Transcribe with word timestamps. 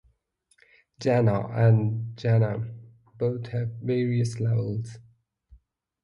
Jannah 0.99 1.45
and 1.51 2.15
Jahannam 2.17 2.73
both 3.19 3.45
have 3.49 3.67
various 3.83 4.39
levels. 4.39 4.97